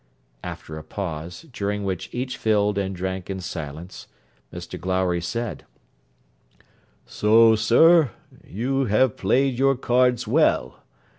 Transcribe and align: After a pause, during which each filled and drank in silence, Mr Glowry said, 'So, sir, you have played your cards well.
After 0.43 0.79
a 0.79 0.83
pause, 0.83 1.43
during 1.53 1.83
which 1.83 2.09
each 2.11 2.35
filled 2.37 2.79
and 2.79 2.95
drank 2.95 3.29
in 3.29 3.39
silence, 3.39 4.07
Mr 4.51 4.79
Glowry 4.81 5.21
said, 5.21 5.63
'So, 7.05 7.55
sir, 7.55 8.09
you 8.43 8.85
have 8.85 9.15
played 9.15 9.59
your 9.59 9.75
cards 9.75 10.25
well. 10.27 10.79